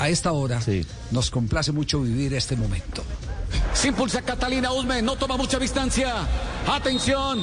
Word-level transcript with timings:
A 0.00 0.08
esta 0.08 0.32
hora 0.32 0.58
nos 1.12 1.30
complace 1.30 1.70
mucho 1.70 2.00
vivir 2.00 2.34
este 2.34 2.56
momento. 2.56 3.04
Se 3.72 3.86
impulsa 3.86 4.20
Catalina 4.20 4.72
Usme, 4.72 5.00
no 5.02 5.14
toma 5.14 5.36
mucha 5.36 5.56
distancia. 5.56 6.26
Atención, 6.66 7.40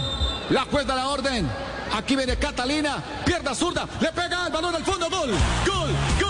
la 0.50 0.66
juez 0.66 0.86
da 0.86 0.96
la 0.96 1.08
orden. 1.08 1.48
Aquí 1.96 2.18
viene 2.18 2.36
Catalina, 2.36 3.02
pierda 3.26 3.56
zurda, 3.56 3.88
le 4.02 4.12
pega 4.12 4.48
el 4.48 4.52
balón 4.52 4.76
al 4.76 4.84
fondo, 4.84 5.10
gol, 5.10 5.30
gol, 5.30 5.38
gol, 5.66 5.90
gol. 6.20 6.29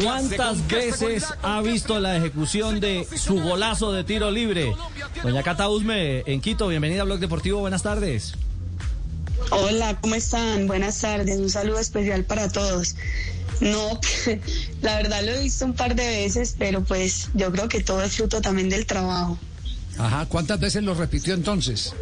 ¿Cuántas 0.00 0.66
veces 0.68 1.24
ha 1.42 1.60
visto 1.60 2.00
la 2.00 2.16
ejecución 2.16 2.80
de 2.80 3.06
su 3.16 3.40
golazo 3.40 3.92
de 3.92 4.04
tiro 4.04 4.30
libre? 4.30 4.74
Doña 5.22 5.42
Cata 5.42 5.68
Usme, 5.68 6.22
en 6.26 6.40
Quito, 6.40 6.68
bienvenida 6.68 7.02
a 7.02 7.04
Blog 7.04 7.18
Deportivo, 7.18 7.60
buenas 7.60 7.82
tardes. 7.82 8.32
Hola, 9.50 9.98
¿cómo 10.00 10.14
están? 10.14 10.66
Buenas 10.66 10.98
tardes, 11.00 11.38
un 11.38 11.50
saludo 11.50 11.78
especial 11.78 12.24
para 12.24 12.48
todos. 12.48 12.96
No, 13.60 14.00
la 14.82 14.96
verdad 14.96 15.22
lo 15.24 15.32
he 15.32 15.42
visto 15.42 15.66
un 15.66 15.74
par 15.74 15.94
de 15.94 16.06
veces, 16.06 16.56
pero 16.58 16.82
pues 16.82 17.28
yo 17.34 17.52
creo 17.52 17.68
que 17.68 17.82
todo 17.82 18.02
es 18.02 18.16
fruto 18.16 18.40
también 18.40 18.70
del 18.70 18.86
trabajo. 18.86 19.38
Ajá, 20.02 20.26
¿cuántas 20.26 20.58
veces 20.58 20.82
lo 20.82 20.94
repitió 20.94 21.32
entonces? 21.32 21.94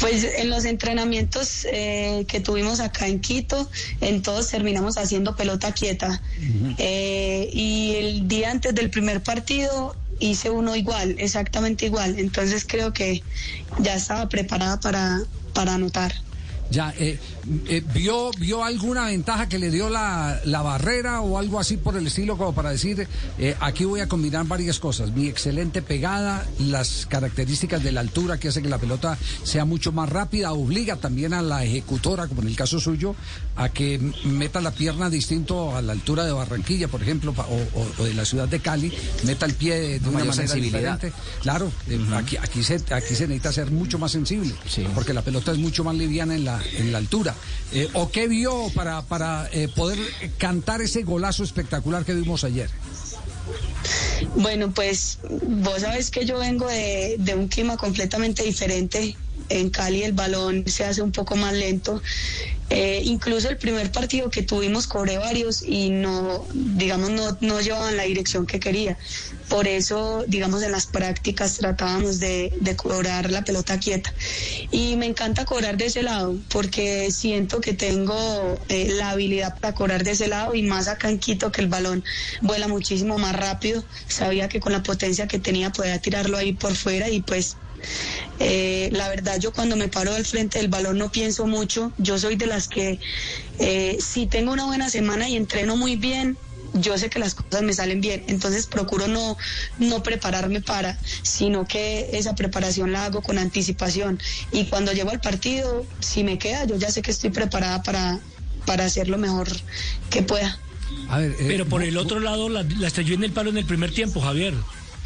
Pues 0.00 0.24
en 0.24 0.48
los 0.48 0.64
entrenamientos 0.64 1.66
eh, 1.70 2.24
que 2.26 2.40
tuvimos 2.40 2.80
acá 2.80 3.06
en 3.06 3.20
Quito, 3.20 3.70
en 4.00 4.22
todos 4.22 4.48
terminamos 4.48 4.96
haciendo 4.96 5.36
pelota 5.36 5.72
quieta. 5.72 6.22
Eh, 6.78 7.50
y 7.52 7.94
el 7.96 8.28
día 8.28 8.50
antes 8.50 8.74
del 8.74 8.88
primer 8.88 9.22
partido 9.22 9.94
hice 10.20 10.48
uno 10.48 10.74
igual, 10.74 11.16
exactamente 11.18 11.84
igual. 11.86 12.18
Entonces 12.18 12.64
creo 12.66 12.94
que 12.94 13.22
ya 13.80 13.94
estaba 13.94 14.28
preparada 14.30 14.80
para, 14.80 15.20
para 15.52 15.74
anotar. 15.74 16.14
Ya, 16.72 16.94
eh, 16.98 17.18
eh, 17.68 17.82
¿vio, 17.92 18.30
¿vio 18.38 18.64
alguna 18.64 19.04
ventaja 19.06 19.46
que 19.46 19.58
le 19.58 19.70
dio 19.70 19.90
la, 19.90 20.40
la 20.46 20.62
barrera 20.62 21.20
o 21.20 21.36
algo 21.36 21.60
así 21.60 21.76
por 21.76 21.96
el 21.98 22.06
estilo 22.06 22.38
como 22.38 22.54
para 22.54 22.70
decir, 22.70 23.06
eh, 23.38 23.54
aquí 23.60 23.84
voy 23.84 24.00
a 24.00 24.08
combinar 24.08 24.46
varias 24.46 24.78
cosas? 24.78 25.12
Mi 25.12 25.28
excelente 25.28 25.82
pegada, 25.82 26.46
las 26.58 27.04
características 27.06 27.82
de 27.82 27.92
la 27.92 28.00
altura 28.00 28.38
que 28.38 28.48
hace 28.48 28.62
que 28.62 28.70
la 28.70 28.78
pelota 28.78 29.18
sea 29.44 29.66
mucho 29.66 29.92
más 29.92 30.08
rápida, 30.08 30.52
obliga 30.52 30.96
también 30.96 31.34
a 31.34 31.42
la 31.42 31.62
ejecutora, 31.62 32.26
como 32.26 32.40
en 32.42 32.48
el 32.48 32.56
caso 32.56 32.80
suyo, 32.80 33.14
a 33.56 33.68
que 33.68 33.98
meta 34.24 34.60
la 34.62 34.70
pierna 34.70 35.10
distinto 35.10 35.76
a 35.76 35.82
la 35.82 35.92
altura 35.92 36.24
de 36.24 36.32
Barranquilla, 36.32 36.88
por 36.88 37.02
ejemplo, 37.02 37.34
pa- 37.34 37.46
o, 37.46 37.56
o- 37.78 37.92
o 37.98 38.04
de 38.04 38.14
la 38.14 38.24
ciudad 38.24 38.48
de 38.48 38.60
Cali, 38.60 38.90
meta 39.24 39.44
el 39.44 39.54
pie 39.54 39.98
de, 40.00 40.08
una 40.08 40.20
manera 40.20 40.32
sensibilidad. 40.32 40.94
diferente. 40.94 41.12
Claro, 41.42 41.70
eh, 41.88 42.00
aquí, 42.14 42.38
aquí, 42.38 42.62
se, 42.62 42.76
aquí 42.76 43.14
se 43.14 43.26
necesita 43.28 43.52
ser 43.52 43.70
mucho 43.70 43.98
más 43.98 44.12
sensible, 44.12 44.54
Sí. 44.66 44.86
porque 44.94 45.12
la 45.12 45.20
pelota 45.22 45.52
es 45.52 45.58
mucho 45.58 45.84
más 45.84 45.94
liviana 45.96 46.34
en 46.34 46.44
la, 46.44 46.61
en 46.78 46.92
la 46.92 46.98
altura. 46.98 47.34
Eh, 47.72 47.88
¿O 47.94 48.10
qué 48.10 48.28
vio 48.28 48.70
para, 48.74 49.02
para 49.02 49.48
eh, 49.52 49.68
poder 49.68 49.98
cantar 50.38 50.82
ese 50.82 51.02
golazo 51.02 51.42
espectacular 51.44 52.04
que 52.04 52.14
vimos 52.14 52.44
ayer? 52.44 52.68
Bueno, 54.36 54.70
pues 54.72 55.18
vos 55.46 55.80
sabes 55.80 56.10
que 56.10 56.24
yo 56.24 56.38
vengo 56.38 56.68
de, 56.68 57.16
de 57.18 57.34
un 57.34 57.48
clima 57.48 57.76
completamente 57.76 58.42
diferente. 58.42 59.16
En 59.48 59.70
Cali 59.70 60.02
el 60.02 60.12
balón 60.12 60.64
se 60.66 60.84
hace 60.84 61.02
un 61.02 61.12
poco 61.12 61.36
más 61.36 61.52
lento. 61.52 62.00
Eh, 62.70 63.02
incluso 63.04 63.50
el 63.50 63.58
primer 63.58 63.92
partido 63.92 64.30
que 64.30 64.42
tuvimos 64.42 64.86
cobré 64.86 65.18
varios 65.18 65.62
y 65.62 65.90
no, 65.90 66.46
digamos, 66.54 67.10
no, 67.10 67.36
no 67.40 67.60
llevaban 67.60 67.96
la 67.96 68.04
dirección 68.04 68.46
que 68.46 68.60
quería. 68.60 68.96
Por 69.48 69.68
eso, 69.68 70.24
digamos, 70.26 70.62
en 70.62 70.72
las 70.72 70.86
prácticas 70.86 71.58
tratábamos 71.58 72.18
de, 72.18 72.52
de 72.60 72.74
cobrar 72.74 73.30
la 73.30 73.44
pelota 73.44 73.78
quieta. 73.78 74.14
Y 74.70 74.96
me 74.96 75.06
encanta 75.06 75.44
cobrar 75.44 75.76
de 75.76 75.86
ese 75.86 76.02
lado 76.02 76.38
porque 76.48 77.10
siento 77.10 77.60
que 77.60 77.74
tengo 77.74 78.58
eh, 78.68 78.88
la 78.96 79.10
habilidad 79.10 79.58
para 79.58 79.74
cobrar 79.74 80.04
de 80.04 80.12
ese 80.12 80.28
lado 80.28 80.54
y 80.54 80.62
más 80.62 80.88
acá 80.88 81.10
en 81.10 81.18
Quito 81.18 81.52
que 81.52 81.60
el 81.60 81.68
balón 81.68 82.02
vuela 82.40 82.68
muchísimo 82.68 83.18
más 83.18 83.36
rápido. 83.36 83.84
Sabía 84.06 84.48
que 84.48 84.60
con 84.60 84.72
la 84.72 84.82
potencia 84.82 85.26
que 85.26 85.38
tenía 85.38 85.70
podía 85.70 85.98
tirarlo 86.00 86.38
ahí 86.38 86.54
por 86.54 86.74
fuera 86.74 87.10
y 87.10 87.20
pues 87.22 87.58
eh, 88.38 88.90
la 88.92 89.08
verdad, 89.08 89.38
yo 89.38 89.52
cuando 89.52 89.76
me 89.76 89.88
paro 89.88 90.14
al 90.14 90.24
frente 90.24 90.58
del 90.58 90.68
balón 90.68 90.98
no 90.98 91.12
pienso 91.12 91.46
mucho. 91.46 91.92
Yo 91.98 92.18
soy 92.18 92.36
de 92.36 92.46
las 92.46 92.68
que 92.68 92.98
eh, 93.58 93.98
si 94.00 94.26
tengo 94.26 94.52
una 94.52 94.64
buena 94.64 94.90
semana 94.90 95.28
y 95.28 95.36
entreno 95.36 95.76
muy 95.76 95.96
bien, 95.96 96.36
yo 96.74 96.96
sé 96.96 97.10
que 97.10 97.18
las 97.18 97.34
cosas 97.34 97.62
me 97.62 97.72
salen 97.72 98.00
bien. 98.00 98.24
Entonces 98.28 98.66
procuro 98.66 99.06
no, 99.06 99.36
no 99.78 100.02
prepararme 100.02 100.60
para, 100.60 100.98
sino 101.22 101.66
que 101.66 102.10
esa 102.12 102.34
preparación 102.34 102.92
la 102.92 103.04
hago 103.04 103.22
con 103.22 103.38
anticipación. 103.38 104.18
Y 104.50 104.64
cuando 104.64 104.92
llego 104.92 105.10
al 105.10 105.20
partido, 105.20 105.86
si 106.00 106.24
me 106.24 106.38
queda, 106.38 106.64
yo 106.64 106.76
ya 106.76 106.90
sé 106.90 107.02
que 107.02 107.10
estoy 107.10 107.30
preparada 107.30 107.82
para, 107.82 108.18
para 108.66 108.84
hacer 108.86 109.08
lo 109.08 109.18
mejor 109.18 109.48
que 110.10 110.22
pueda. 110.22 110.58
A 111.08 111.18
ver, 111.18 111.32
eh, 111.32 111.44
Pero 111.46 111.66
por 111.66 111.82
el 111.82 111.96
otro 111.96 112.20
lado 112.20 112.48
la, 112.48 112.62
la 112.62 112.86
estrelló 112.86 113.14
en 113.14 113.24
el 113.24 113.32
palo 113.32 113.50
en 113.50 113.58
el 113.58 113.64
primer 113.64 113.92
tiempo, 113.92 114.20
Javier. 114.20 114.54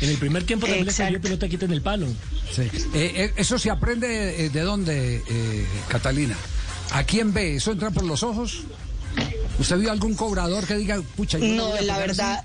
En 0.01 0.11
el 0.11 0.17
primer 0.19 0.45
tiempo 0.45 0.67
también 0.67 0.85
le 0.85 0.91
estrelló 0.91 1.17
Exacto. 1.17 1.29
pelota 1.29 1.49
quita 1.49 1.65
en 1.65 1.73
el 1.73 1.83
palo. 1.83 2.07
sí. 2.55 2.63
Eh, 2.63 2.71
eh, 2.95 3.33
¿Eso 3.37 3.59
se 3.59 3.71
aprende 3.71 4.45
eh, 4.45 4.51
de 4.51 4.61
dónde, 4.61 5.23
eh, 5.29 5.67
Catalina? 5.89 6.37
¿A 6.93 7.05
quién 7.05 7.33
ve? 7.33 7.57
¿Eso 7.57 7.73
entra 7.73 7.91
por 7.91 8.05
los 8.05 8.23
ojos? 8.23 8.61
¿Usted 9.59 9.79
vio 9.79 9.91
algún 9.91 10.15
cobrador 10.15 10.67
que 10.67 10.77
diga, 10.77 11.01
pucha, 11.17 11.39
yo 11.39 11.47
No, 11.47 11.73
a 11.73 11.81
la 11.81 11.95
pegar 11.95 12.11
así"? 12.11 12.19
verdad. 12.19 12.45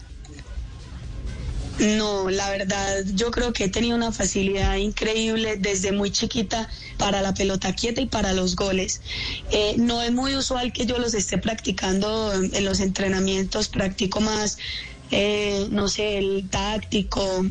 No, 1.80 2.30
la 2.30 2.50
verdad, 2.52 3.04
yo 3.16 3.32
creo 3.32 3.54
que 3.54 3.64
he 3.64 3.70
tenido 3.70 3.96
una 3.96 4.12
facilidad 4.12 4.76
increíble 4.76 5.58
desde 5.58 5.92
muy 5.92 6.12
chiquita 6.12 6.70
para 6.98 7.22
la 7.24 7.34
pelota 7.34 7.74
quieta 7.74 8.02
y 8.02 8.06
para 8.06 8.34
los 8.34 8.56
goles. 8.56 9.02
Eh, 9.52 9.76
no 9.78 10.02
es 10.02 10.12
muy 10.12 10.36
usual 10.36 10.74
que 10.74 10.86
yo 10.86 11.00
los 11.00 11.16
esté 11.16 11.38
practicando 11.40 12.34
en 12.34 12.66
los 12.66 12.82
entrenamientos, 12.82 13.68
practico 13.68 14.22
más, 14.22 14.58
eh, 15.12 15.68
no 15.72 15.88
sé, 15.88 16.18
el 16.18 16.50
táctico, 16.50 17.44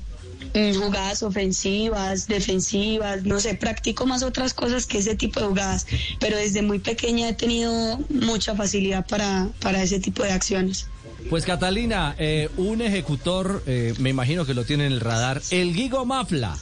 mm, 0.54 0.74
jugadas 0.74 1.22
ofensivas, 1.22 2.26
defensivas, 2.26 3.24
no 3.24 3.40
sé, 3.40 3.54
practico 3.54 4.06
más 4.06 4.22
otras 4.22 4.54
cosas 4.54 4.86
que 4.86 4.98
ese 4.98 5.14
tipo 5.14 5.40
de 5.40 5.46
jugadas, 5.46 5.86
pero 6.18 6.36
desde 6.36 6.62
muy 6.62 6.78
pequeña 6.78 7.28
he 7.28 7.34
tenido 7.34 7.98
mucha 8.08 8.54
facilidad 8.54 9.06
para, 9.06 9.48
para 9.60 9.82
ese 9.82 10.00
tipo 10.00 10.22
de 10.22 10.32
acciones. 10.32 10.86
Pues 11.28 11.44
Catalina, 11.44 12.16
eh, 12.18 12.48
un 12.56 12.80
ejecutor, 12.80 13.62
eh, 13.66 13.94
me 13.98 14.10
imagino 14.10 14.46
que 14.46 14.54
lo 14.54 14.64
tiene 14.64 14.86
en 14.86 14.92
el 14.92 15.00
radar, 15.00 15.42
el 15.50 15.74
Guigo 15.74 16.04
Mafla, 16.06 16.56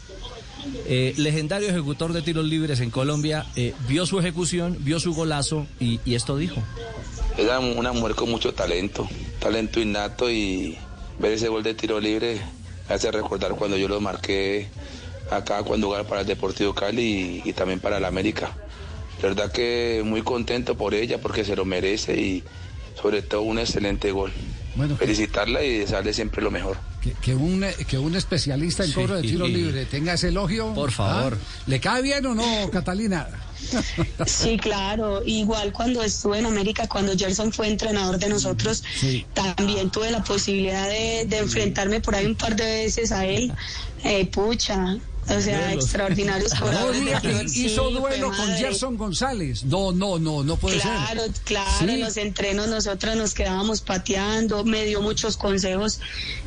eh, 0.86 1.14
legendario 1.16 1.68
ejecutor 1.68 2.12
de 2.12 2.22
tiros 2.22 2.44
libres 2.44 2.80
en 2.80 2.90
Colombia, 2.90 3.46
eh, 3.56 3.74
vio 3.86 4.06
su 4.06 4.18
ejecución, 4.18 4.76
vio 4.80 4.98
su 5.00 5.14
golazo 5.14 5.66
y, 5.78 6.00
y 6.04 6.14
esto 6.14 6.36
dijo. 6.36 6.62
Era 7.36 7.60
una 7.60 7.92
mujer 7.92 8.16
con 8.16 8.30
mucho 8.30 8.52
talento, 8.52 9.08
talento 9.38 9.80
innato 9.80 10.30
y 10.30 10.76
ver 11.18 11.32
ese 11.32 11.48
gol 11.48 11.62
de 11.62 11.74
tiro 11.74 12.00
libre 12.00 12.40
hace 12.88 13.10
recordar 13.10 13.52
cuando 13.52 13.76
yo 13.76 13.88
lo 13.88 14.00
marqué 14.00 14.68
acá 15.30 15.62
cuando 15.62 15.88
jugaba 15.88 16.08
para 16.08 16.20
el 16.22 16.26
Deportivo 16.26 16.74
Cali 16.74 17.42
y, 17.44 17.48
y 17.50 17.52
también 17.52 17.80
para 17.80 17.98
el 17.98 18.04
América. 18.04 18.56
La 19.22 19.28
verdad 19.28 19.52
que 19.52 20.02
muy 20.04 20.22
contento 20.22 20.76
por 20.76 20.94
ella 20.94 21.18
porque 21.20 21.44
se 21.44 21.56
lo 21.56 21.64
merece 21.64 22.20
y 22.20 22.44
sobre 23.00 23.22
todo 23.22 23.42
un 23.42 23.58
excelente 23.58 24.12
gol. 24.12 24.32
Bueno, 24.78 24.96
Felicitarla 24.96 25.62
y 25.64 25.78
desearle 25.80 26.12
siempre 26.14 26.40
lo 26.40 26.50
mejor. 26.52 26.78
Que, 27.02 27.12
que 27.14 27.34
un, 27.34 27.64
que 27.88 27.98
un 27.98 28.14
especialista 28.14 28.84
en 28.84 28.90
Sí. 28.90 28.94
cobro 28.94 29.16
de 29.16 29.22
tiro 29.22 29.46
libre 29.46 29.84
tenga 29.86 30.14
ese 30.14 30.28
elogio. 30.28 30.72
Por 30.72 30.92
favor. 30.92 31.36
¿ah? 31.38 31.62
¿Le 31.66 31.80
cae 31.80 32.00
bien 32.00 32.24
o 32.26 32.34
no, 32.34 32.70
Catalina? 32.70 33.26
Sí, 34.26 34.56
claro. 34.56 35.20
Igual 35.26 35.72
cuando 35.72 36.02
estuve 36.02 36.38
en 36.38 36.46
América, 36.46 36.86
cuando 36.88 37.12
Gerson 37.18 37.52
fue 37.52 37.68
entrenador 37.68 38.18
de 38.18 38.28
nosotros, 38.28 38.82
Sí. 39.00 39.26
también 39.34 39.90
tuve 39.90 40.10
la 40.12 40.22
posibilidad 40.22 40.88
de, 40.88 41.24
de 41.26 41.38
enfrentarme 41.38 42.00
por 42.00 42.14
ahí 42.14 42.26
un 42.26 42.36
par 42.36 42.54
de 42.54 42.64
veces 42.64 43.10
a 43.10 43.26
él. 43.26 43.52
Eh, 44.04 44.26
pucha, 44.26 44.96
o 45.30 45.40
sea, 45.40 45.72
extraordinarios 45.72 46.52
No 46.60 46.90
diga 46.92 47.20
que. 47.20 47.48
Sí, 47.48 47.66
hizo 47.66 47.90
duelo 47.90 48.28
con. 48.28 48.48
Gerson 48.56 48.96
González. 48.96 49.64
No, 49.64 49.92
no, 49.92 50.18
no, 50.18 50.42
no 50.44 50.56
puede 50.56 50.78
Claro, 50.80 51.22
ser. 51.22 51.32
claro, 51.44 51.70
Sí. 51.78 51.84
en 51.90 52.00
los 52.00 52.16
entrenos 52.16 52.68
nosotros 52.68 53.16
nos 53.16 53.34
quedábamos 53.34 53.80
pateando, 53.80 54.64
me 54.64 54.84
dio 54.84 55.00
muchos 55.02 55.36
consejos 55.36 56.00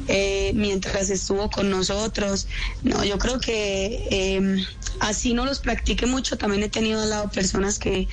eh, 0.08 0.52
mientras 0.56 1.10
estuvo 1.10 1.50
con 1.50 1.70
nosotros. 1.70 2.48
No, 2.84 3.04
yo 3.04 3.18
creo 3.18 3.40
que 3.40 4.08
eh, 4.12 4.66
así 5.00 5.34
no 5.34 5.46
los 5.46 5.60
practique 5.60 6.06
mucho, 6.06 6.38
también 6.38 6.64
he 6.64 6.70
tenido 6.70 7.02
al 7.02 7.10
lado 7.10 7.30
personas 7.30 7.80
que, 7.80 8.08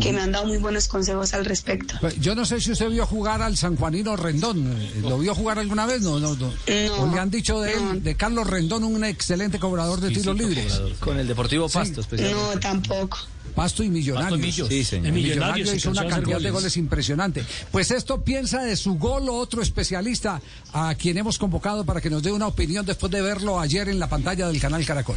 que 0.00 0.12
me 0.12 0.20
han 0.20 0.32
dado 0.32 0.46
muy 0.46 0.58
buenos 0.58 0.88
consejos 0.88 1.34
al 1.34 1.44
respecto. 1.44 1.94
Pues, 2.00 2.18
Yo 2.20 2.34
no 2.34 2.44
sé 2.44 2.60
si 2.60 2.72
usted 2.72 2.88
vio 2.90 3.06
jugar 3.06 3.42
al 3.42 3.56
sanjuanino 3.56 4.16
Rendón. 4.16 4.72
Eh, 4.80 4.92
¿Lo 5.02 5.18
vio 5.18 5.34
jugar 5.34 5.58
alguna 5.58 5.86
vez? 5.86 6.00
No, 6.02 6.18
no, 6.20 6.34
no. 6.34 6.48
No, 6.48 7.02
¿O 7.02 7.12
le 7.14 7.20
han 7.20 7.30
dicho 7.30 7.60
de 7.60 7.74
no. 7.76 7.92
él, 7.92 8.02
de 8.02 8.16
Carlos 8.16 8.46
Rendón, 8.46 8.84
un 8.84 9.04
excelente 9.04 9.58
cobrador 9.58 10.00
de 10.00 10.13
tiros 10.14 10.36
libres? 10.38 10.80
Con 11.00 11.18
el 11.18 11.26
Deportivo 11.28 11.68
Pasto, 11.68 12.00
especialmente. 12.00 12.54
No, 12.54 12.60
tampoco. 12.60 13.18
Pasto 13.54 13.84
y 13.84 13.88
Millonarios. 13.88 14.40
Millos. 14.40 14.68
Sí, 14.68 14.82
señor. 14.82 15.06
El 15.06 15.12
Millonarios 15.12 15.72
hizo 15.74 15.90
una 15.90 16.06
cantidad 16.08 16.40
de 16.40 16.50
goles 16.50 16.76
impresionante. 16.76 17.44
Pues 17.70 17.90
esto 17.92 18.22
piensa 18.24 18.62
de 18.64 18.74
su 18.76 18.94
gol 18.94 19.28
otro 19.28 19.62
especialista 19.62 20.40
a 20.72 20.94
quien 20.96 21.18
hemos 21.18 21.38
convocado 21.38 21.84
para 21.84 22.00
que 22.00 22.10
nos 22.10 22.22
dé 22.22 22.32
una 22.32 22.48
opinión 22.48 22.84
después 22.84 23.12
de 23.12 23.22
verlo 23.22 23.60
ayer 23.60 23.88
en 23.88 23.98
la 24.00 24.08
pantalla 24.08 24.48
del 24.48 24.60
canal 24.60 24.84
Caracol. 24.84 25.16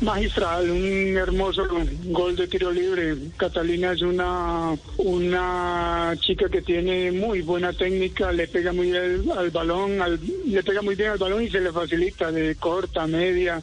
Magistral, 0.00 0.70
un 0.70 1.16
hermoso 1.16 1.62
gol 2.04 2.36
de 2.36 2.46
tiro 2.46 2.70
libre. 2.70 3.16
Catalina 3.36 3.90
es 3.92 4.02
una, 4.02 4.76
una 4.98 6.14
chica 6.20 6.48
que 6.48 6.62
tiene 6.62 7.10
muy 7.10 7.42
buena 7.42 7.72
técnica, 7.72 8.30
le 8.30 8.46
pega 8.46 8.72
muy 8.72 8.92
bien 8.92 9.24
al, 9.36 9.50
balón, 9.50 10.00
al- 10.00 10.20
le 10.46 10.62
pega 10.62 10.82
muy 10.82 10.94
bien 10.94 11.10
al 11.10 11.18
balón 11.18 11.42
y 11.42 11.50
se 11.50 11.60
le 11.60 11.72
facilita 11.72 12.30
de 12.30 12.54
corta, 12.54 13.08
media 13.08 13.60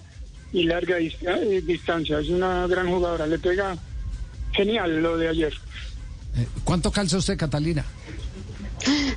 y 0.53 0.63
larga 0.63 0.97
eh, 0.99 1.61
distancia. 1.65 2.19
Es 2.19 2.29
una 2.29 2.65
gran 2.67 2.87
jugadora, 2.89 3.27
le 3.27 3.39
pega 3.39 3.77
genial 4.53 5.01
lo 5.01 5.17
de 5.17 5.27
ayer. 5.29 5.53
Eh, 6.37 6.47
¿Cuánto 6.63 6.91
calza 6.91 7.17
usted, 7.17 7.37
Catalina? 7.37 7.83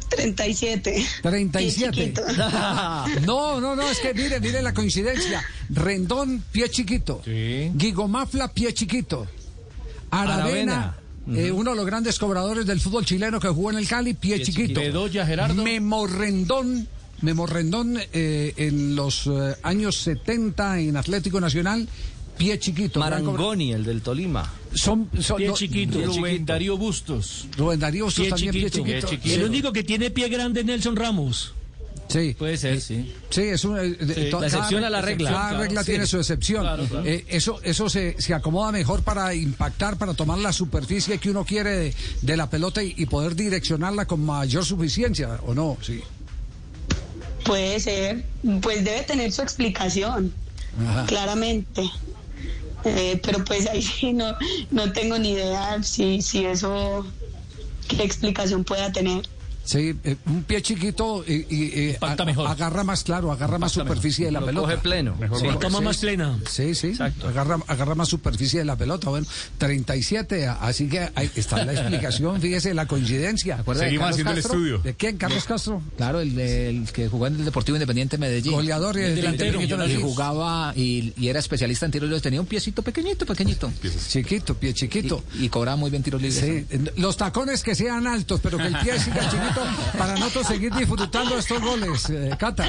37. 0.08 1.04
37. 1.22 1.92
Pie 1.92 2.12
chiquito. 2.12 2.22
No, 3.26 3.60
no, 3.60 3.76
no, 3.76 3.82
es 3.90 3.98
que 3.98 4.14
mire, 4.14 4.40
mire 4.40 4.62
la 4.62 4.72
coincidencia. 4.72 5.42
Rendón, 5.70 6.42
pie 6.52 6.68
chiquito. 6.70 7.20
Sí. 7.24 7.70
Guigo 7.74 8.08
Mafla, 8.08 8.48
pie 8.48 8.72
chiquito. 8.72 9.26
Aravena, 10.10 10.94
Aravena. 11.26 11.46
eh, 11.46 11.50
uno 11.52 11.70
de 11.72 11.76
los 11.76 11.84
grandes 11.86 12.18
cobradores 12.18 12.64
del 12.66 12.80
fútbol 12.80 13.04
chileno 13.04 13.38
que 13.38 13.48
jugó 13.48 13.70
en 13.70 13.78
el 13.78 13.86
Cali, 13.88 14.14
pie, 14.14 14.40
chiquito. 14.42 14.80
Bedoya, 14.80 15.26
Gerardo. 15.26 15.62
Memo 15.62 16.06
Rendón, 16.06 16.88
Memo 17.22 17.46
Rendón 17.46 17.98
eh, 18.12 18.54
en 18.56 18.94
los 18.96 19.26
eh, 19.26 19.54
años 19.62 19.96
70 19.96 20.80
en 20.80 20.96
Atlético 20.96 21.40
Nacional, 21.40 21.88
pie 22.36 22.58
chiquito. 22.58 23.00
Marangoni, 23.00 23.72
el 23.72 23.84
del 23.84 24.00
Tolima. 24.02 24.52
Son, 24.74 25.08
son- 25.20 25.38
Pie 25.38 25.48
no, 25.48 25.54
chiquito. 25.54 26.00
Rubén 26.04 26.46
Darío 26.46 26.76
Bustos. 26.76 27.46
Rubén 27.56 27.80
Darío 27.80 28.04
Bustos 28.04 28.22
Pie 28.26 28.30
también, 28.30 28.52
chiquito. 28.70 28.84
pie 28.84 29.02
chiquito. 29.02 29.34
El 29.34 29.44
único 29.44 29.72
que 29.72 29.82
tiene 29.82 30.10
pie 30.10 30.28
grande 30.28 30.60
es 30.60 30.66
Nelson 30.66 30.94
Ramos. 30.96 31.54
Sí. 32.08 32.34
Puede 32.38 32.56
ser, 32.56 32.80
sí. 32.80 33.12
Sí, 33.28 33.42
es 33.42 33.64
una, 33.66 33.82
eh, 33.82 33.94
Sí, 34.00 34.30
la 34.30 34.46
excepción 34.46 34.82
a 34.82 34.88
la 34.88 35.02
regla. 35.02 35.30
Cada 35.30 35.48
Claro, 35.50 35.62
regla 35.64 35.84
sí. 35.84 35.90
tiene 35.90 36.06
su 36.06 36.16
excepción. 36.16 36.62
Claro, 36.62 36.84
claro. 36.86 37.04
Eh, 37.06 37.24
eso 37.28 37.60
eso 37.62 37.90
se, 37.90 38.16
se 38.18 38.32
acomoda 38.32 38.72
mejor 38.72 39.02
para 39.02 39.34
impactar, 39.34 39.98
para 39.98 40.14
tomar 40.14 40.38
la 40.38 40.50
superficie 40.54 41.18
que 41.18 41.30
uno 41.30 41.44
quiere 41.44 41.70
de, 41.70 41.94
de 42.22 42.36
la 42.38 42.48
pelota 42.48 42.82
y, 42.82 42.94
y 42.96 43.04
poder 43.04 43.34
direccionarla 43.36 44.06
con 44.06 44.24
mayor 44.24 44.64
suficiencia, 44.64 45.38
¿o 45.46 45.52
no? 45.54 45.76
Sí. 45.82 46.00
Puede 47.48 47.80
ser, 47.80 48.24
pues 48.60 48.84
debe 48.84 49.02
tener 49.04 49.32
su 49.32 49.40
explicación, 49.40 50.34
Ajá. 50.86 51.06
claramente. 51.06 51.90
Eh, 52.84 53.18
pero 53.24 53.42
pues 53.42 53.66
ahí 53.66 53.80
sí 53.82 54.12
no, 54.12 54.36
no 54.70 54.92
tengo 54.92 55.18
ni 55.18 55.30
idea 55.32 55.82
si, 55.82 56.20
si 56.20 56.44
eso, 56.44 57.06
qué 57.88 58.02
explicación 58.04 58.64
pueda 58.64 58.92
tener. 58.92 59.22
Sí, 59.68 59.94
eh, 60.02 60.16
un 60.24 60.44
pie 60.44 60.62
chiquito 60.62 61.22
y, 61.28 61.44
y, 61.54 61.72
eh, 61.90 61.98
a- 62.00 62.24
mejor. 62.24 62.46
agarra 62.46 62.84
más 62.84 63.04
claro, 63.04 63.30
agarra 63.30 63.58
más 63.58 63.72
superficie 63.72 64.24
de 64.24 64.32
la 64.32 64.40
Lo 64.40 64.46
pelota. 64.46 64.66
coge 64.68 64.78
pleno. 64.78 65.14
Sí, 65.38 65.46
La 65.46 65.58
toma 65.58 65.78
sí. 65.80 65.84
más 65.84 65.96
plena. 65.98 66.38
Sí, 66.48 66.74
sí, 66.74 66.94
agarra, 67.26 67.58
agarra 67.66 67.94
más 67.94 68.08
superficie 68.08 68.60
de 68.60 68.64
la 68.64 68.76
pelota. 68.76 69.10
Bueno, 69.10 69.26
37, 69.58 70.46
así 70.46 70.88
que 70.88 71.10
ahí 71.14 71.30
está 71.34 71.62
la 71.66 71.72
explicación, 71.74 72.40
fíjese 72.40 72.72
la 72.72 72.86
coincidencia. 72.86 73.62
Seguimos 73.76 74.10
haciendo 74.10 74.32
el 74.32 74.38
estudio. 74.38 74.78
¿De 74.78 74.94
quién, 74.94 75.18
Carlos 75.18 75.44
Castro? 75.44 75.82
Claro, 75.98 76.20
el, 76.20 76.34
de- 76.34 76.70
el 76.70 76.90
que 76.90 77.08
jugó 77.08 77.26
en 77.26 77.34
el 77.36 77.44
Deportivo 77.44 77.76
Independiente 77.76 78.16
de 78.16 78.20
Medellín. 78.20 78.52
Goleador 78.52 78.96
y 78.96 79.02
El 79.02 79.16
delantero, 79.16 79.58
Y 79.58 79.64
Millonarios. 79.64 80.02
jugaba 80.02 80.72
y, 80.74 81.12
y 81.18 81.28
era 81.28 81.40
especialista 81.40 81.84
en 81.84 81.92
tiros 81.92 82.08
libres. 82.08 82.22
Tenía 82.22 82.40
un 82.40 82.46
piecito 82.46 82.80
pequeñito, 82.82 83.26
pequeñito. 83.26 83.70
Chiquito, 84.08 84.54
pie 84.54 84.72
chiquito. 84.72 85.22
Y, 85.38 85.44
y 85.44 85.48
cobraba 85.50 85.76
muy 85.76 85.90
bien 85.90 86.02
tiros 86.02 86.22
libres. 86.22 86.40
Sí, 86.40 86.66
los 86.96 87.18
tacones 87.18 87.62
que 87.62 87.74
sean 87.74 88.06
altos, 88.06 88.40
pero 88.42 88.56
que 88.56 88.66
el 88.68 88.78
pie 88.78 88.98
siga 88.98 89.20
chiquito 89.30 89.57
para 89.96 90.14
nosotros 90.16 90.46
seguir 90.46 90.72
disfrutando 90.74 91.38
estos 91.38 91.60
goles, 91.60 92.08
eh, 92.10 92.30
Cata. 92.38 92.66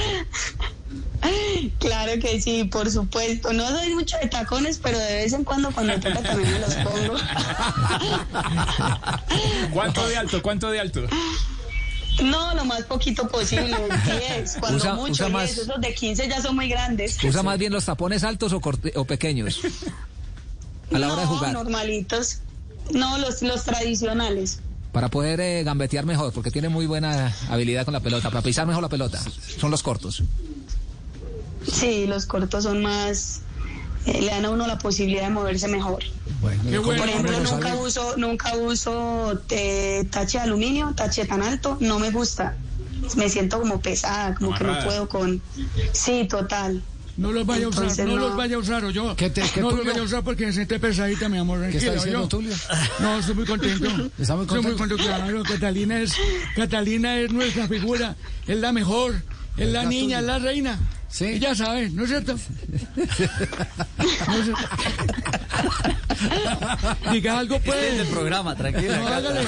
Claro 1.79 2.13
que 2.21 2.41
sí, 2.41 2.63
por 2.65 2.89
supuesto. 2.89 3.51
No 3.53 3.67
soy 3.69 3.93
mucho 3.93 4.17
de 4.21 4.27
tacones, 4.27 4.79
pero 4.81 4.97
de 4.97 5.13
vez 5.15 5.33
en 5.33 5.43
cuando 5.43 5.71
cuando 5.71 5.93
toca 5.99 6.21
también 6.21 6.51
me 6.53 6.59
los 6.59 6.73
pongo. 6.75 7.15
¿Cuánto 9.73 10.07
de 10.07 10.17
alto? 10.17 10.41
¿Cuánto 10.41 10.69
de 10.71 10.79
alto? 10.79 11.01
No, 12.23 12.53
lo 12.55 12.65
más 12.65 12.83
poquito 12.83 13.27
posible, 13.27 13.75
10, 14.05 14.57
cuando 14.59 14.77
Usa- 14.77 14.93
mucho, 14.95 15.11
usa 15.11 15.25
10, 15.27 15.33
más- 15.33 15.51
esos 15.57 15.81
de 15.81 15.93
15 15.93 16.27
ya 16.27 16.41
son 16.41 16.55
muy 16.55 16.67
grandes. 16.67 17.23
¿Usa 17.23 17.43
más 17.43 17.57
bien 17.57 17.71
los 17.71 17.85
tapones 17.85 18.23
altos 18.23 18.51
o, 18.53 18.59
corte- 18.59 18.93
o 18.95 19.05
pequeños? 19.05 19.61
A 20.93 20.99
la 20.99 21.07
hora 21.13 21.21
de 21.21 21.27
No, 21.27 21.35
jugar. 21.35 21.53
normalitos. 21.53 22.39
No, 22.91 23.17
los, 23.19 23.41
los 23.41 23.63
tradicionales. 23.63 24.59
Para 24.91 25.09
poder 25.09 25.39
eh, 25.39 25.63
gambetear 25.63 26.05
mejor, 26.05 26.33
porque 26.33 26.49
tiene 26.49 26.69
muy 26.69 26.87
buena 26.87 27.33
habilidad 27.49 27.85
con 27.85 27.93
la 27.93 27.99
pelota. 27.99 28.29
Para 28.29 28.41
pisar 28.41 28.65
mejor 28.65 28.81
la 28.81 28.89
pelota. 28.89 29.19
Son 29.59 29.69
los 29.69 29.83
cortos. 29.83 30.23
Sí, 31.71 32.07
los 32.07 32.25
cortos 32.25 32.63
son 32.63 32.81
más... 32.81 33.41
eh, 34.05 34.21
le 34.21 34.27
dan 34.31 34.45
a 34.45 34.49
uno 34.49 34.65
la 34.65 34.79
posibilidad 34.79 35.23
de 35.23 35.29
moverse 35.29 35.67
mejor. 35.67 36.03
Bueno, 36.41 36.63
Por 36.63 36.95
¿cómo 36.97 37.05
ejemplo, 37.05 37.39
lo 37.39 37.51
nunca 37.51 37.75
uso, 37.75 38.15
nunca 38.17 38.55
uso 38.55 39.39
eh, 39.49 40.07
tache 40.09 40.37
de 40.39 40.45
aluminio, 40.45 40.93
tache 40.95 41.25
tan 41.25 41.43
alto, 41.43 41.77
no 41.81 41.99
me 41.99 42.09
gusta. 42.11 42.55
Me 43.15 43.29
siento 43.29 43.59
como 43.59 43.79
pesada, 43.81 44.33
como 44.35 44.55
que 44.55 44.63
no 44.63 44.83
puedo 44.83 45.07
con... 45.09 45.41
Sí, 45.93 46.27
total. 46.29 46.81
No 47.19 47.31
los 47.33 47.45
vaya 47.45 47.65
a 47.65 47.69
usar, 47.69 47.97
no, 47.99 48.05
no. 48.05 48.15
los 48.15 48.35
vaya 48.37 48.55
a 48.55 48.59
usar, 48.59 48.85
o 48.85 48.91
yo. 48.91 49.15
¿Qué 49.15 49.29
te- 49.29 49.41
qué 49.41 49.59
no 49.61 49.71
los 49.71 49.85
vaya 49.85 49.99
a 49.99 50.03
usar 50.03 50.23
porque 50.23 50.45
se 50.47 50.53
siente 50.53 50.79
pesadita, 50.79 51.27
mi 51.27 51.37
amor. 51.37 51.59
¿Qué 51.69 51.77
está 51.77 51.93
diciendo 51.93 52.21
yo. 52.21 52.27
Tulio? 52.29 52.53
No, 52.99 53.19
estoy 53.19 53.35
muy 53.35 53.45
contento. 53.45 53.85
¿Está 54.17 54.35
muy 54.35 54.45
Estoy 54.45 54.61
muy 54.61 54.71
contento? 54.75 55.03
claro. 55.03 55.43
Catalina 55.43 55.99
es, 56.01 56.13
Catalina 56.55 57.19
es 57.19 57.31
nuestra 57.31 57.67
figura, 57.67 58.15
es 58.47 58.57
la 58.57 58.71
mejor, 58.71 59.15
es 59.57 59.67
la 59.67 59.79
¿Verdad, 59.79 59.89
niña, 59.89 60.19
es 60.19 60.25
la 60.25 60.39
reina. 60.39 60.79
Sí. 61.09 61.25
Ella 61.25 61.53
sabe, 61.55 61.89
¿no 61.89 62.03
es 62.03 62.09
cierto? 62.09 62.35
No 64.27 64.35
es 64.37 64.45
cierto. 64.45 64.63
Diga 67.11 67.39
algo, 67.39 67.55
Este 67.55 67.69
es 67.69 67.93
el 67.93 67.97
pues. 67.99 68.09
programa, 68.09 68.55
tranquilo. 68.55 68.95
No, 68.97 69.07
hágale. 69.07 69.41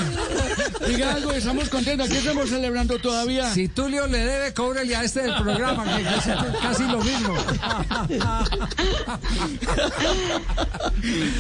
Diga 0.88 1.14
algo, 1.14 1.32
estamos 1.32 1.70
contentos. 1.70 2.08
Aquí 2.08 2.18
estamos 2.18 2.50
celebrando 2.50 3.00
todavía. 3.00 3.54
Si 3.54 3.68
Tulio 3.68 4.08
le 4.08 4.20
debe, 4.20 4.54
cóbrele 4.54 4.96
a 4.96 5.04
este 5.04 5.24
del 5.24 5.36
programa, 5.36 5.84
que 5.98 6.04
casi, 6.04 6.30
casi 6.62 6.84
lo 6.84 7.02
mismo. 7.02 7.36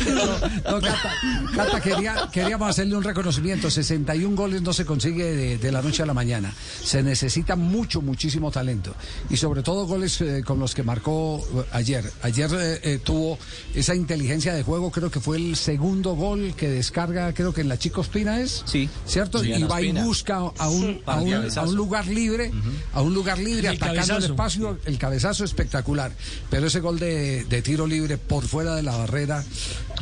No, 0.07 0.71
no, 0.71 0.81
Cata, 0.81 1.11
Cata, 1.55 1.81
quería, 1.81 2.29
queríamos 2.31 2.69
hacerle 2.69 2.95
un 2.95 3.03
reconocimiento. 3.03 3.69
61 3.69 4.35
goles 4.35 4.61
no 4.61 4.73
se 4.73 4.85
consigue 4.85 5.23
de, 5.35 5.57
de 5.57 5.71
la 5.71 5.81
noche 5.81 6.03
a 6.03 6.05
la 6.05 6.13
mañana. 6.13 6.53
Se 6.83 7.03
necesita 7.03 7.55
mucho, 7.55 8.01
muchísimo 8.01 8.51
talento. 8.51 8.93
Y 9.29 9.37
sobre 9.37 9.63
todo 9.63 9.85
goles 9.85 10.19
eh, 10.21 10.43
con 10.45 10.59
los 10.59 10.75
que 10.75 10.83
marcó 10.83 11.37
eh, 11.39 11.63
ayer. 11.71 12.11
Ayer 12.21 12.49
eh, 12.53 12.79
eh, 12.83 12.99
tuvo 13.03 13.37
esa 13.73 13.95
inteligencia 13.95 14.53
de 14.53 14.63
juego, 14.63 14.91
creo 14.91 15.09
que 15.09 15.19
fue 15.21 15.37
el 15.37 15.55
segundo 15.55 16.15
gol 16.15 16.53
que 16.55 16.69
descarga, 16.69 17.33
creo 17.33 17.53
que 17.53 17.61
en 17.61 17.69
la 17.69 17.77
Chico 17.77 18.01
Espina 18.01 18.41
es. 18.41 18.63
Sí. 18.65 18.89
¿Cierto? 19.05 19.43
Y 19.43 19.63
va 19.63 19.81
y 19.81 19.91
busca 19.91 20.35
a 20.35 20.69
un, 20.69 21.01
a 21.05 21.15
un, 21.19 21.31
cabezazo. 21.31 21.61
a 21.61 21.69
un 21.69 21.75
lugar 21.75 22.07
libre, 22.07 22.51
a 22.93 23.01
un 23.01 23.13
lugar 23.13 23.39
libre, 23.39 23.69
El 23.69 23.75
atacando 23.75 24.17
el 24.17 24.23
espacio, 24.23 24.79
el 24.85 24.97
cabezazo 24.97 25.43
espectacular. 25.43 26.11
Pero 26.49 26.67
ese 26.67 26.79
gol 26.79 26.99
de, 26.99 27.45
de 27.45 27.61
tiro 27.61 27.87
libre 27.87 28.17
por 28.17 28.45
fuera 28.45 28.75
de 28.75 28.83
la 28.83 28.95
barrera, 28.97 29.43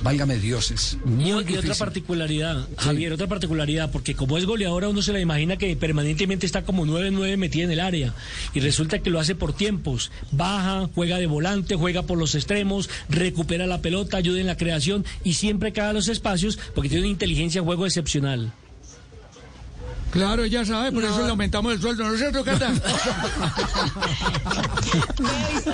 válgame 0.04 0.38
dioses. 0.38 0.98
Muy 1.06 1.46
Y, 1.48 1.54
y 1.54 1.58
otra 1.58 1.76
particularidad, 1.76 2.68
Javier, 2.78 3.14
otra 3.14 3.28
particularidad, 3.28 3.92
porque 3.92 4.16
como 4.16 4.38
es 4.38 4.46
goleadora 4.46 4.90
uno 4.90 5.02
se 5.02 5.14
la 5.14 5.20
imagina 5.20 5.58
que 5.58 5.76
permanentemente 5.76 6.46
está 6.46 6.64
como 6.64 6.86
9-9 6.86 7.38
metida 7.38 7.64
en 7.64 7.72
el 7.72 7.80
área 7.80 8.14
y 8.54 8.60
resulta 8.60 9.00
que 9.00 9.10
lo 9.10 9.20
hace 9.20 9.36
por 9.36 9.54
tiempos, 9.54 10.12
baja, 10.32 10.90
juega 10.94 11.18
de 11.18 11.28
volante, 11.28 11.76
juega 11.76 12.04
por 12.04 12.18
los 12.18 12.36
extremos, 12.36 12.90
recupera 13.10 13.68
la 13.68 13.82
pelota, 13.82 14.18
ayuda 14.18 14.40
en 14.40 14.48
la 14.48 14.58
creación 14.58 15.06
y 15.24 15.34
siempre 15.34 15.74
cae 15.74 15.90
a 15.90 15.94
los 15.94 16.08
espacios 16.08 16.60
porque 16.76 16.90
tiene 16.90 17.04
una 17.04 17.12
inteligencia 17.12 17.62
de 17.62 17.66
juego 17.66 17.86
excepcional. 17.86 18.54
Claro, 20.12 20.44
ella 20.44 20.66
sabe, 20.66 20.92
por 20.92 21.04
eso 21.04 21.22
le 21.24 21.30
aumentamos 21.30 21.72
el 21.74 21.82
sueldo, 21.82 22.04
¿no 22.04 22.14
es 22.14 22.20
cierto, 22.20 22.44
Cata? 22.44 22.72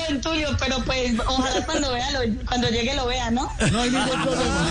En 0.09 0.19
Tulio, 0.21 0.49
pero 0.59 0.77
pues 0.85 1.13
ojalá 1.25 1.65
cuando 1.65 1.91
vea 1.93 2.11
lo- 2.11 2.45
cuando 2.45 2.67
llegue 2.69 2.93
lo 2.95 3.07
vea, 3.07 3.31
¿no? 3.31 3.49
No 3.71 3.81
hay 3.81 3.89
ningún 3.89 4.21
problema. 4.23 4.67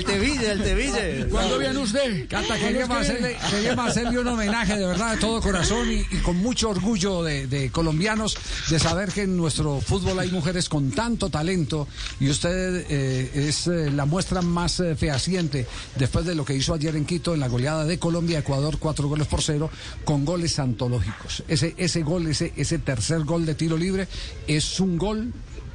El 0.00 0.06
Teville, 0.06 0.50
el 0.50 0.62
Teville. 0.62 1.28
¿Cuándo 1.28 1.58
viene 1.58 1.78
usted? 1.78 2.26
Cata, 2.26 2.58
queríamos 2.58 2.96
hacerle, 2.96 3.36
queríamos 3.50 3.90
hacerle 3.90 4.18
un 4.18 4.28
homenaje 4.28 4.78
de 4.78 4.86
verdad 4.86 5.12
de 5.12 5.20
todo 5.20 5.42
corazón 5.42 5.92
y, 5.92 5.98
y 6.10 6.20
con 6.22 6.38
mucho 6.38 6.70
orgullo 6.70 7.22
de, 7.22 7.46
de 7.46 7.70
colombianos 7.70 8.34
de 8.70 8.78
saber 8.78 9.10
que 9.12 9.24
en 9.24 9.36
nuestro 9.36 9.78
fútbol 9.82 10.18
hay 10.18 10.30
mujeres 10.30 10.70
con 10.70 10.90
tanto 10.92 11.28
talento 11.28 11.86
y 12.18 12.30
usted 12.30 12.86
eh, 12.88 13.30
es 13.34 13.66
eh, 13.66 13.90
la 13.90 14.06
muestra 14.06 14.40
más 14.40 14.80
eh, 14.80 14.96
fehaciente 14.96 15.66
después 15.96 16.24
de 16.24 16.34
lo 16.34 16.46
que 16.46 16.54
hizo 16.54 16.72
ayer 16.72 16.96
en 16.96 17.04
Quito 17.04 17.34
en 17.34 17.40
la 17.40 17.48
goleada 17.48 17.84
de 17.84 17.98
Colombia, 17.98 18.38
Ecuador, 18.38 18.78
cuatro 18.78 19.06
goles 19.06 19.26
por 19.26 19.42
cero, 19.42 19.68
con 20.06 20.24
goles 20.24 20.58
antológicos. 20.58 21.44
Ese, 21.46 21.74
ese 21.76 22.02
gol, 22.02 22.26
ese, 22.26 22.54
ese 22.56 22.78
tercer 22.78 23.24
gol 23.24 23.44
de 23.44 23.54
tiro 23.54 23.76
libre 23.76 24.08
es 24.46 24.80
un 24.80 24.96
gol 24.96 25.34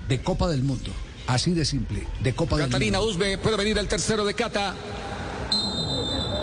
de 0.10 0.22
Copa 0.24 0.50
del 0.50 0.64
Mundo. 0.64 0.90
Así 1.28 1.52
de 1.54 1.66
simple, 1.66 2.08
de 2.20 2.36
Copa 2.36 2.58
del 2.58 2.68
Catalina. 2.68 3.00
Usbe 3.00 3.38
puede 3.38 3.58
venir 3.58 3.78
el 3.78 3.88
tercero 3.88 4.26
de 4.26 4.34
Cata. 4.34 4.76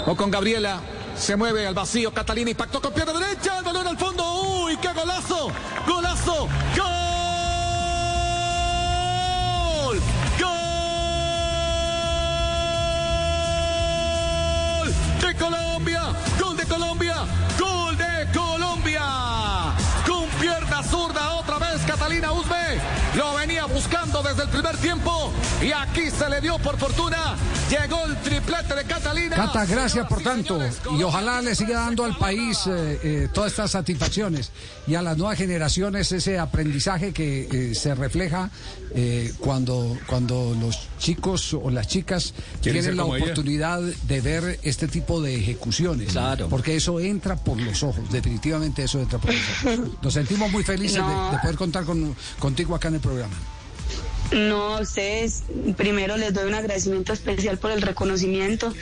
O 0.06 0.16
con 0.16 0.30
Gabriela. 0.30 0.80
Se 1.16 1.36
mueve 1.36 1.66
al 1.66 1.74
vacío. 1.74 2.12
Catalina 2.12 2.50
impactó 2.50 2.80
con 2.80 2.92
pierna 2.92 3.12
derecha. 3.12 3.58
El 3.58 3.64
balón 3.64 3.86
al 3.86 3.98
fondo. 3.98 4.24
¡Uy, 4.64 4.76
qué 4.78 4.88
golazo! 4.92 5.52
¡Golazo! 5.86 6.48
¡Gol! 6.76 6.90
¡Gol! 10.40 10.52
¡De 15.20 15.34
Colombia! 15.36 16.02
¡Gol 16.40 16.56
de 16.56 16.64
Colombia! 16.64 17.16
¡Gol 17.60 17.96
de 17.96 18.26
Colombia! 18.34 19.04
Con 20.06 20.26
pierna 20.40 20.82
zurda 20.82 21.34
otra 21.34 21.58
vez 21.58 21.82
Catalina 21.86 22.32
Usbe. 22.32 22.80
Lo 23.16 23.34
venía 23.34 23.51
buscando 23.82 24.22
desde 24.22 24.44
el 24.44 24.48
primer 24.48 24.76
tiempo. 24.76 25.32
Y 25.60 25.72
aquí 25.72 26.10
se 26.10 26.28
le 26.28 26.40
dio 26.40 26.56
por 26.58 26.78
fortuna. 26.78 27.34
Llegó 27.68 28.04
el 28.06 28.16
triplete 28.18 28.74
de 28.74 28.84
Catalina. 28.84 29.34
Cata, 29.36 29.64
gracias 29.66 30.06
por 30.06 30.22
tanto. 30.22 30.60
Y 30.96 31.02
ojalá 31.02 31.40
le 31.40 31.54
siga 31.54 31.80
dando 31.80 32.04
al 32.04 32.16
país 32.16 32.60
eh, 32.66 33.00
eh, 33.02 33.28
todas 33.32 33.50
estas 33.52 33.70
satisfacciones 33.72 34.50
y 34.86 34.94
a 34.94 35.02
las 35.02 35.16
nuevas 35.16 35.36
generaciones 35.38 36.12
ese 36.12 36.38
aprendizaje 36.38 37.12
que 37.12 37.48
eh, 37.50 37.74
se 37.74 37.94
refleja 37.94 38.50
eh, 38.94 39.32
cuando, 39.38 39.96
cuando 40.06 40.54
los 40.60 40.78
chicos 40.98 41.54
o 41.54 41.70
las 41.70 41.86
chicas 41.88 42.34
¿Quieren 42.62 42.82
tienen 42.82 42.96
la 42.96 43.04
ella? 43.04 43.24
oportunidad 43.24 43.80
de 43.80 44.20
ver 44.20 44.60
este 44.62 44.86
tipo 44.86 45.20
de 45.20 45.34
ejecuciones. 45.36 46.12
Claro. 46.12 46.48
Porque 46.48 46.76
eso 46.76 47.00
entra 47.00 47.36
por 47.36 47.60
los 47.60 47.82
ojos, 47.82 48.10
definitivamente 48.12 48.84
eso 48.84 49.00
entra 49.00 49.18
por 49.18 49.32
los 49.32 49.42
ojos. 49.78 49.88
Nos 50.02 50.14
sentimos 50.14 50.50
muy 50.52 50.62
felices 50.62 50.96
de- 51.04 51.32
de, 51.32 51.38
poder 51.40 51.56
contar 51.56 51.84
con, 51.84 52.14
contigo 52.38 52.74
acá 52.74 52.88
en 52.88 52.94
el 52.94 53.00
programa. 53.00 53.34
No, 54.32 54.76
a 54.76 54.80
ustedes 54.80 55.42
primero 55.76 56.16
les 56.16 56.32
doy 56.32 56.46
un 56.46 56.54
agradecimiento 56.54 57.12
especial 57.12 57.58
por 57.58 57.70
el 57.70 57.82
reconocimiento. 57.82 58.72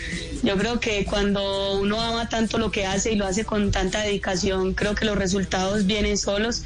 Yo 0.43 0.57
creo 0.57 0.79
que 0.79 1.05
cuando 1.05 1.81
uno 1.81 2.01
ama 2.01 2.29
tanto 2.29 2.59
lo 2.59 2.71
que 2.71 2.87
hace 2.87 3.13
y 3.13 3.17
lo 3.17 3.27
hace 3.27 3.45
con 3.45 3.71
tanta 3.73 4.03
dedicación, 4.03 4.75
creo 4.75 4.95
que 4.95 5.05
los 5.05 5.17
resultados 5.17 5.87
vienen 5.87 6.19
solos. 6.19 6.63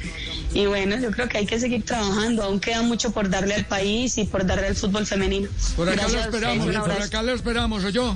Y 0.53 0.67
bueno, 0.67 0.97
yo 0.99 1.11
creo 1.11 1.27
que 1.27 1.39
hay 1.39 1.45
que 1.45 1.59
seguir 1.59 1.83
trabajando. 1.83 2.43
Aún 2.43 2.59
queda 2.59 2.81
mucho 2.81 3.11
por 3.11 3.29
darle 3.29 3.55
al 3.55 3.65
país 3.65 4.17
y 4.17 4.25
por 4.25 4.45
darle 4.45 4.67
al 4.67 4.75
fútbol 4.75 5.05
femenino. 5.07 5.49
Por 5.75 5.89
acá 5.89 6.01
Gracias 6.01 6.25
lo 6.25 6.31
esperamos, 6.31 6.67
por 6.67 6.91
acá 6.91 7.23
lo 7.23 7.33
esperamos, 7.33 7.93
yo. 7.93 8.13